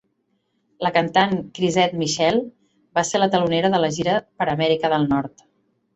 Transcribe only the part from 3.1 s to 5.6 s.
ser la telonera de la gira per Amèrica del Nord.